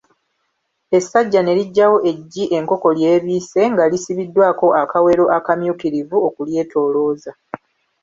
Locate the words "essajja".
0.97-1.39